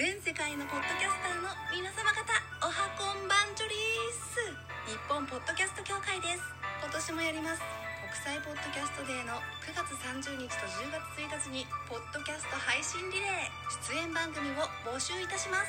[0.00, 2.24] 全世界のポッドキャスターの皆様方
[2.64, 4.40] おはこんばんちょりーす。
[4.88, 6.40] 日本ポッドキャスト協会です。
[6.80, 7.60] 今年もやります
[8.00, 13.52] 国際ポッドキャストデーの9月30日と10月1日にポッドキャスト配信リレー
[13.92, 15.60] 出演番組を募集いたしま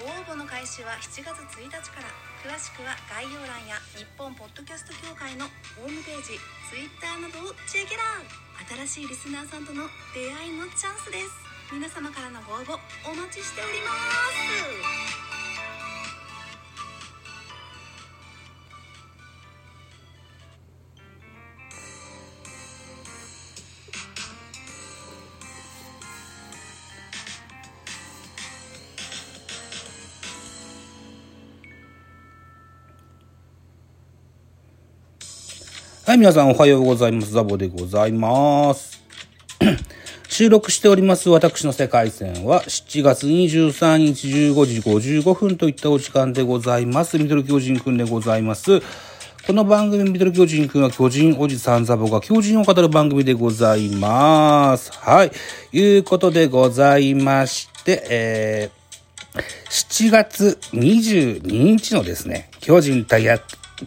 [0.00, 2.08] 応募の開始は7月1日から。
[2.40, 6.40] 詳しくは概要欄や日本ポッドキャスト協会のホームページ
[6.72, 8.24] Twitter などをチェケラ
[8.88, 9.84] 新しいリスナーさんとの
[10.16, 11.43] 出会いのチャンスです。
[11.72, 12.74] 皆様からのご応募
[13.10, 15.14] お待ちしております
[36.06, 37.32] はい、皆さんおはようございます。
[37.32, 38.93] ザボでございます。
[40.36, 47.18] 収録しております私の世界線は7月23日15時55分といったお時間でございます。
[47.18, 48.80] ミドル巨人くんでございます。
[49.46, 54.90] この番組ミドル巨人くんは巨人おじさんザボが巨人を語る番組でございます。
[54.92, 55.30] はい。
[55.70, 59.40] いうことでございまして、えー、
[59.70, 63.38] 7月22日のですね、巨人対や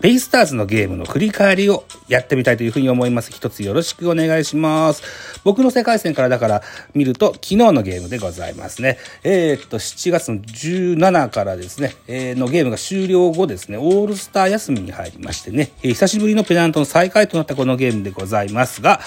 [0.01, 3.31] ベイスターズのゲームの振り返りをやってみたいというふうに思います。
[3.31, 5.01] 一つよろしくお願いします。
[5.45, 6.61] 僕の世界線からだから
[6.93, 8.97] 見ると昨日のゲームでございますね。
[9.23, 18.99] えー、っと、7月の17からですね、えーのゲームが終了後ですね、オールスター休みに入りましてね、えー久しぶりのペナントの再開となったこのゲームでございますが、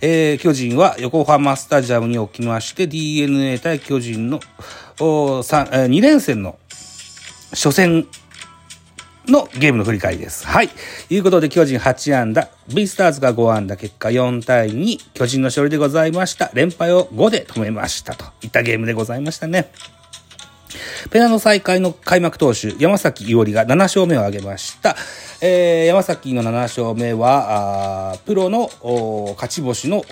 [0.00, 4.38] えー巨人は横浜スタジアムにおきまして DNA 対巨人の
[5.00, 6.56] おえー2連戦の
[7.50, 8.06] 初戦
[9.30, 10.46] のゲームの振り返りです。
[10.46, 10.70] はい。
[11.10, 16.50] いうことで、巨人8安打、ベイスターズが5安打、結果4対2、巨人の勝利でございました。
[16.54, 18.14] 連敗を5で止めました。
[18.14, 19.70] といったゲームでございましたね。
[21.10, 24.96] ペナの再開の開幕投手、山崎伊織が7勝目を挙げました。
[25.40, 28.70] えー山崎の7勝目は、あプロの
[29.34, 30.02] 勝ち星の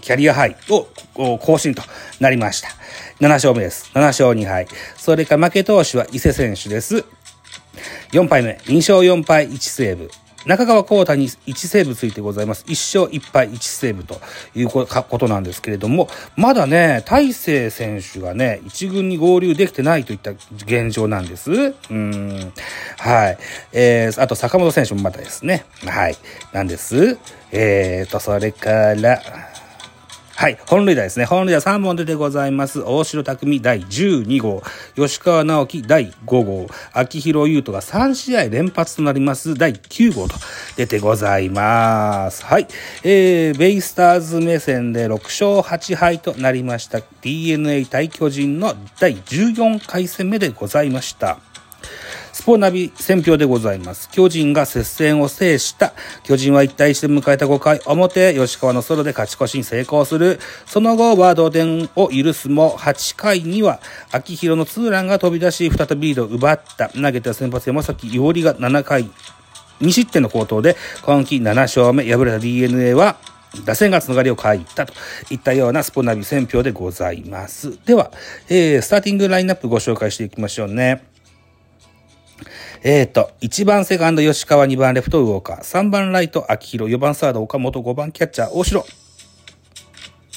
[0.00, 1.82] キャリアハイを更新と
[2.18, 2.68] なりました。
[3.20, 3.90] 7勝目です。
[3.94, 4.66] 7勝2敗。
[4.96, 7.04] それか負け投手は伊勢選手です。
[8.12, 10.10] 4敗目、2勝4敗1セーブ。
[10.46, 12.64] 中川幸太に1セーブついてございます。
[12.66, 14.20] 1勝1敗1セーブと
[14.54, 14.86] いうこ
[15.18, 21.74] となんですけれども、まだね、大勢選手がね、一軍に合流できてないといった現状なんです。
[21.90, 22.52] うん。
[22.98, 23.38] はい。
[23.72, 25.66] えー、あと坂本選手もまだですね。
[25.86, 26.16] はい。
[26.52, 27.18] なんです。
[27.52, 29.20] えーと、それから、
[30.40, 30.58] はい。
[30.66, 31.26] 本塁打ですね。
[31.26, 32.80] 本塁打3本出てございます。
[32.80, 34.62] 大城匠第12号。
[34.96, 36.66] 吉川直樹第5号。
[36.94, 40.36] 秋広優斗が3試合連発となります第9号と
[40.76, 42.42] 出てございます。
[42.46, 42.66] はい。
[43.04, 47.02] えー、ベイスターズ目線で6勝8敗となりました。
[47.20, 51.49] DNA 対巨人の第14回戦目でございました。
[52.40, 54.08] スポナビ選票でございます。
[54.08, 55.92] 巨人が接戦を制した。
[56.22, 60.40] 巨人は1対1で迎えた5回表、吉川のソロで勝ち越しに成功する。
[60.64, 63.78] その後は同点を許すも、8回には、
[64.10, 66.88] 秋広のツーランが飛び出し、再びリードを奪った。
[66.88, 69.10] 投げた先発山崎伊織が7回、
[69.82, 73.18] 2失点の好投で、今季7勝目、敗れた DNA は、
[73.66, 74.94] 打線がつながりを欠いたと
[75.30, 77.78] いったようなスポナビ選票でございます。
[77.84, 78.10] では、
[78.48, 81.10] えー、スターティングラインナップご紹介していきましょうね。
[82.82, 88.86] えーと、1番セカンド吉川、2番レフトウォーカー、3番ライト秋広、4番サード岡本、5番キャッチャー大城、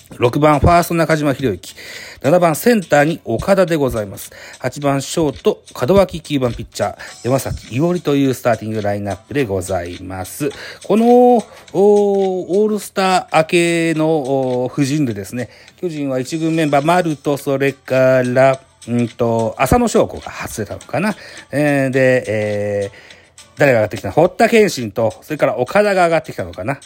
[0.09, 1.75] 6番ファースト中島博之、
[2.19, 4.31] 7番センターに岡田でございます。
[4.59, 10.49] 8番ショート、門脇9番ピッチャー、山崎伊織というスターティングラインナップでございます。
[10.85, 21.15] この、おーオールスター明けのお布陣でですね、巨人は1軍メンバー、丸と、それから、うんと、浅野翔子が外れたのかな。
[21.51, 23.13] えーで、えー
[23.55, 24.13] 誰が上がってきたの？
[24.15, 26.79] 堀田健信と、それから岡田が上がってきたのかな。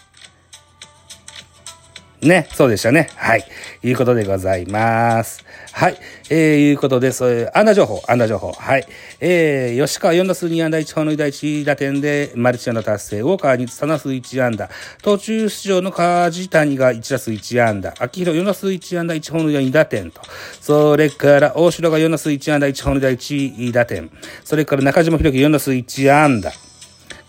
[2.22, 3.10] ね、そうでしたね。
[3.16, 3.46] はい。
[3.84, 5.46] いうことでございます。
[5.72, 5.98] はい。
[6.32, 8.52] えー、いうことで、そういう、安打情報、安打情報。
[8.54, 8.88] はい。
[9.20, 13.20] えー、吉川4打数2安打1本の第1打点で、マルチ安打達成。
[13.20, 14.68] ウォーカーに3打数1安打。
[15.04, 17.94] 途中出場の梶谷が1打数1安打。
[18.00, 20.22] 秋広4打数1安打1本の2打点と。
[20.60, 24.10] それから、大城が4打数1安打1本の第1打点。
[24.44, 26.52] それから中島博樹4打数1安打。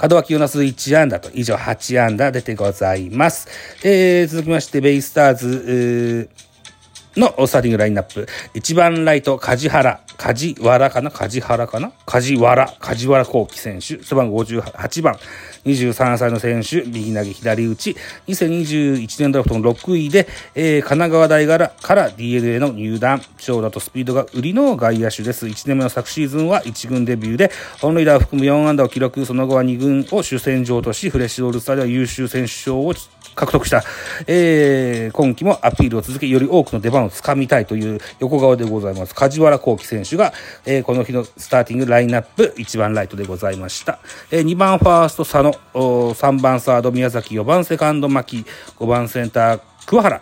[0.01, 3.49] 門脇4打数1安打と、以上8安打出てございます。
[3.83, 6.31] えー、続きまして、ベイスターズ、
[7.19, 8.27] のスターティングラインナップ。
[8.55, 10.01] 1番ライト、梶原。
[10.17, 11.11] 梶原かな？
[11.11, 11.93] 梶原かな？
[12.05, 12.75] 梶原。
[12.81, 14.03] 梶原幸輝選手。
[14.03, 15.17] 背番号58番。
[15.65, 16.83] 23歳の選手。
[16.83, 17.97] 右投げ左打ち。
[18.27, 23.23] 2021年ドラフトの6位で、えー、神奈川大柄から DNA の入団。
[23.39, 25.47] 長打とスピードが売りの外野手です。
[25.47, 29.25] 1年目の昨シーズンは1軍デビューで、本塁打を含む4安打を記録。
[29.25, 32.93] その後は2軍を主戦場とし、フレッシュオールスターでは優秀選手賞を
[33.35, 33.85] 獲得した、
[34.27, 39.15] えー、今季もアピールを続け、より多くの出番をつかみたいという横顔でございます。
[39.15, 40.33] 梶原幸輝選手が、
[40.67, 43.99] えー、この日のスターティングラインナップ1番ライトでございました。
[44.31, 48.45] えー、2番ファースト佐野、3番サード宮崎、4番セカンド牧、
[48.79, 50.21] 5番センター桑原、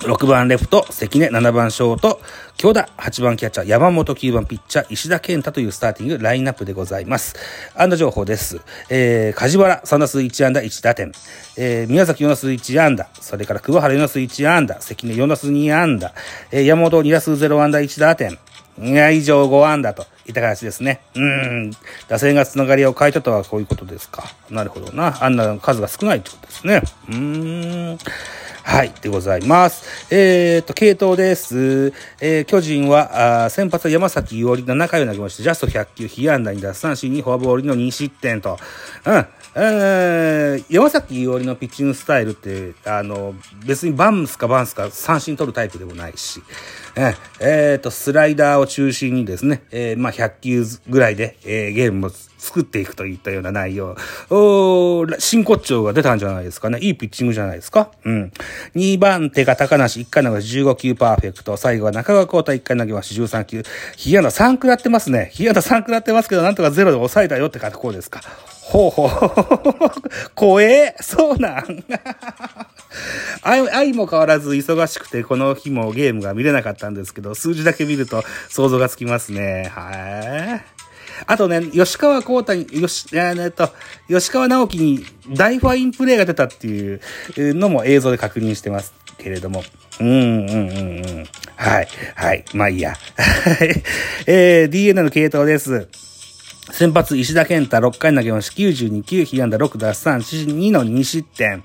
[0.00, 2.20] 6番レフト、関根、7番ショート、
[2.58, 7.34] 京田、8番キャッチャー、山本、9番ピッチャー、石田健太というスターティングラインナップでございます。
[7.74, 8.60] 安打情報です。
[8.90, 11.12] えー、梶原、3打数1安打1打点。
[11.56, 13.08] えー、宮崎4打数1安打。
[13.14, 14.80] それから桑原4打数1安打。
[14.80, 16.12] 関根4打数2安打。
[16.52, 18.38] えー、山本2打数0安打1打点。
[18.78, 21.00] いや、以上5安打といった形ですね。
[21.14, 21.70] うん。
[22.08, 24.24] 打線がつながりを変えたとはこういうことですか。
[24.50, 25.24] なるほどな。
[25.24, 26.82] あんな数が少ないってことですね。
[27.08, 27.98] うーん。
[28.68, 30.12] はい、でございます。
[30.12, 31.92] えー、っと、系統です。
[32.20, 38.58] えー、巨人は、あ先発は山崎伊織7回を投げまして、ジャスト100球、被安打に奪三振にフォアボールの2失点と。
[39.06, 39.26] うん。
[39.54, 46.42] えー、山崎伊織のピッチングスタイルって、あの、別にバンスかバンスか三振取るタイプでもないし、
[46.96, 52.10] ええー、と、スライダーを中心にですね、えー、まあ、100球ぐらいで、えー、ゲームも
[52.46, 53.96] 作っていくといったような内容。
[54.30, 56.78] お真骨頂が出たんじゃないですかね。
[56.78, 57.90] いいピッチングじゃないですか。
[58.04, 58.32] うん。
[58.76, 61.56] 2番手が高梨、1回投げ15球パーフェクト。
[61.56, 63.64] 最後は中川交代1回投げまし13球。
[63.96, 65.30] ヒヤナ3食らってますね。
[65.32, 68.20] ヒヤナ3食らってますけど、なんとかゼロで抑えたよって格好ですか。
[68.62, 69.10] ほうほう。
[70.34, 70.96] 怖え。
[71.00, 71.84] そうなん
[73.42, 79.70] 愛も変わらず忙しくて、この日もゲームが見れなかったんですけど、数字だけ見ると想像がつきますね。
[79.74, 80.75] はい。
[81.26, 83.70] あとね、吉川幸太に、よし、えー、っと、
[84.08, 85.04] 吉川直樹に
[85.34, 87.00] 大ファインプレーが出たっていう
[87.36, 89.64] のも映像で確認してますけれども。
[90.00, 91.26] うんうんうんうん。
[91.56, 91.88] はい。
[92.14, 92.44] はい。
[92.52, 92.94] まあいいや。
[94.26, 95.88] えー、DNA の系統です。
[96.72, 101.62] 先発、石田健太6回投げまし92球、被安打6奪三振2の2失点。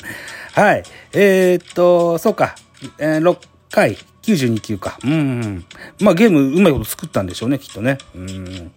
[0.54, 0.84] はい。
[1.14, 2.56] えー、っと、そうか。
[3.00, 3.38] えー、6
[3.72, 5.00] 回、92球か。
[5.04, 5.66] うん。
[6.00, 7.98] まあゲームうまいこと作ったんでしょうね、きっとね。
[8.16, 8.72] うん。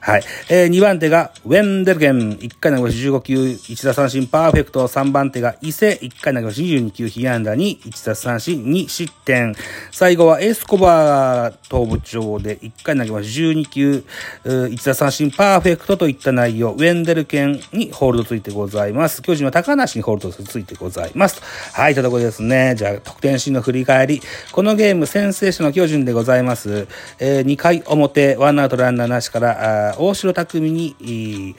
[0.00, 0.22] はい。
[0.48, 4.86] えー、2番手がウェンデルゲン、1回投げし15球、1打三振パーフェクト。
[4.86, 9.54] 3番手が伊勢、1回投げし22球、被安打に1打三振2失点。
[9.90, 14.04] 最後はエスコバー東部長で1回投げし12球、
[14.44, 16.72] 1打三振パーフェクトといった内容。
[16.72, 19.22] ウェンデルケンにホールドついてございます。
[19.22, 21.40] 巨人は高梨にホールドついてございます。
[21.72, 22.74] はい、というところですね。
[22.76, 24.20] じゃあ、得点シーンの振り返り。
[24.52, 26.88] このゲームゲーム先制者の巨人でございます。
[27.20, 31.54] えー、2回表、ワンアウトランナーなしから、あ大城匠に、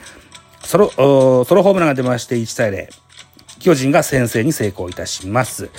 [0.62, 2.88] ソロ、ソロホームランが出まして1対0。
[3.58, 5.70] 巨人が先制に成功いたします。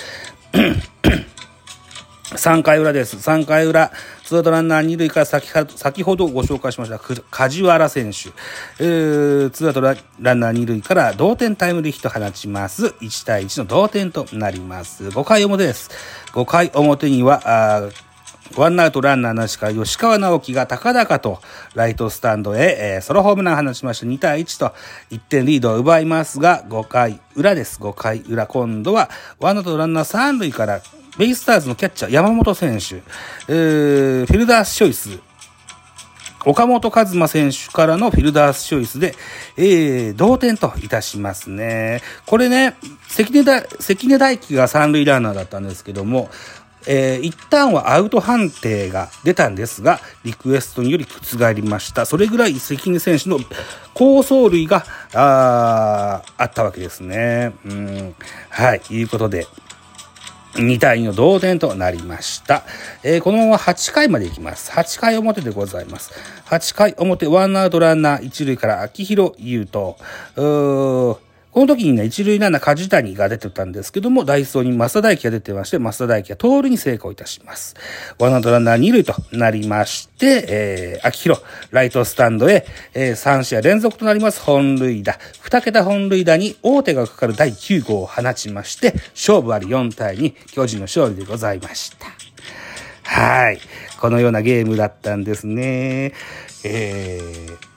[2.33, 3.17] 3回裏です。
[3.17, 3.91] 3回裏、
[4.33, 7.00] ツーアウトランナー2塁から先先ほどご紹介しました、
[7.30, 8.30] 梶原選手。
[8.80, 12.88] えー、ツーアウトランナー2塁から同点タイムリーヒット放ちます。
[12.88, 15.03] 1対1の同点となります。
[15.09, 15.91] 5回表です。
[16.31, 17.89] 5回表には、あ
[18.57, 21.39] ワンアウトランナーなしから吉川直樹が高々と
[21.75, 24.74] ライトスタンドへ、えー、ソロホームラン放ちました2対1と
[25.12, 27.79] 1点リードを奪いますが、5回裏です。
[27.79, 30.81] 5回裏今度はワンアウトランナー3塁から
[31.18, 32.95] ベイスターズのキャッチャー山本選手、
[33.48, 35.20] えー、フィルダースチョイス、
[36.46, 39.15] 岡本和真選手からのフィルダースチョイスで、
[39.55, 42.01] えー、同点といたしますね。
[42.25, 42.75] これね、
[43.08, 46.29] 関根大、関根大輝が三塁ランナーだったんですけども、
[46.86, 52.05] えー、一旦はアウト判定が出たんですが、リクエストにより覆りました。
[52.05, 53.39] それぐらい関根選手の
[53.93, 57.53] 高走塁が、ああったわけですね。
[57.65, 58.15] うん。
[58.50, 59.48] はい、いうことで、
[60.55, 62.63] 2対2の同点となりました。
[63.03, 64.72] えー、このまま8回まで行きます。
[64.72, 66.12] 8回表でございます。
[66.45, 69.95] 8回表、ワンアウトランナー1塁から秋広優斗。
[71.53, 77.75] この時にね、一塁ランナー梶谷が出てたんですけども、ダイソーに増田大輝が出てまして、増田大輝が盗塁に成功いたします。
[78.17, 85.19] ワンアウトランナー二塁となりまして、えー、秋広、ライトスタンドへ、えー、3試合連続となります本塁打。
[85.41, 92.07] 二桁本塁打に大手がかかる第9号を放ちまして、勝負あり4対2、巨人の勝利でございました。
[93.03, 93.60] はい。
[94.01, 96.13] このようなゲームだったんですね。
[96.63, 97.73] えー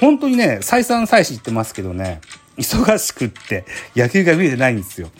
[0.00, 2.20] 本当にね、再三再四言ってますけどね、
[2.56, 3.64] 忙しくって
[3.96, 5.10] 野球が見えてないんですよ。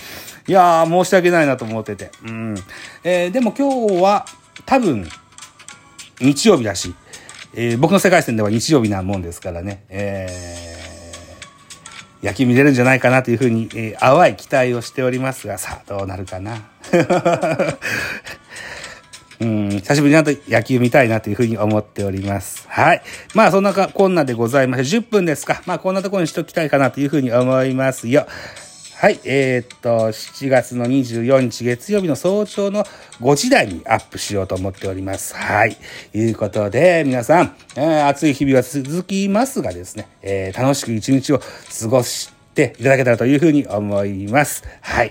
[0.46, 2.10] いやー、申し訳ないなと思ってて。
[2.24, 2.54] うん。
[3.02, 4.26] えー、でも今日は
[4.66, 5.08] 多分、
[6.20, 6.94] 日曜日だし、
[7.54, 16.62] えー、僕の世界線では日曜日なもんですからね、えー、野球見れるんじゃないかなというふうに、えー、淡い期待をしておりますが、さあ、どうなるかな。
[19.40, 22.66] うん、久しぶりになと野球見たいなというふうに思っております。
[22.68, 23.02] はい。
[23.34, 25.62] まあ、そんなか、こんなでございまして、10分ですか。
[25.66, 28.26] まあ、こんなところにしときたいかなというふうに思いますよ。
[28.96, 32.84] はい、えー、っと、7月の24日月曜日の早朝の
[33.20, 35.34] 5時台にアップしようと思っております。
[35.36, 35.76] はい。
[36.14, 44.64] いうことで、皆さん、えー、暑い日々は続きますがですね、えー、楽しく一日を過ごしていただけたらというふうに思います。
[44.80, 45.10] はい。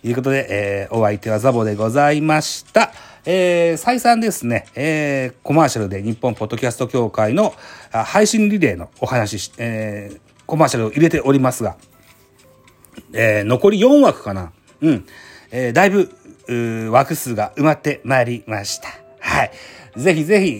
[0.00, 2.92] ということで、えー、お相手はザボでございました。
[3.26, 7.54] えー、再三ですね、えー、コマーシャルで日本ポッドキャスト協会の
[7.90, 11.76] 配信リレーのお話し、えー、コマーシャルを入れておりますが、
[13.12, 14.52] えー、残り4枠かな。
[14.80, 15.06] うん。
[15.50, 16.10] えー、だいぶ、
[16.90, 18.88] 枠数が埋まってまいりました。
[19.20, 19.50] はい。
[19.96, 20.56] ぜひぜひ、え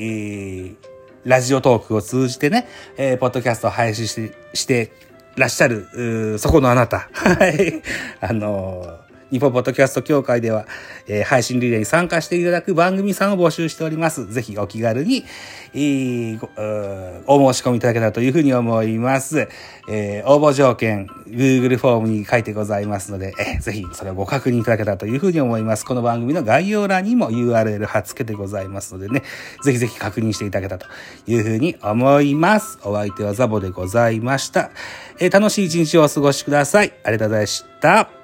[0.73, 0.77] ー、
[1.25, 4.93] ラジオトークを通じてね、えー、ポッドキャストを配信して、して
[5.37, 7.09] らっしゃる、そこのあなた。
[7.13, 7.83] はい。
[8.21, 9.04] あのー
[9.35, 10.65] 日本ポッドキャスト協会では、
[11.09, 14.33] えー、配信リレーに参加していただく番組さんを募集しております。
[14.33, 15.25] ぜひお気軽に、
[15.73, 19.49] えー、お申し込みいただけたらというふうに思います。
[19.89, 25.85] えー、応募条件、Google フォームに書いてございますので、えー、ぜひそれをご確認いただけたらというふうに思います。
[25.85, 29.25] この番組の概要欄にも URL 貼っ付けてございますのでね、
[29.65, 30.89] ぜひぜひ確認していただけたら
[31.25, 32.79] というふうに思います。
[32.85, 34.71] お相手はザボでございました。
[35.19, 36.93] えー、楽しい一日をお過ごしください。
[37.03, 38.24] ありがとうございました。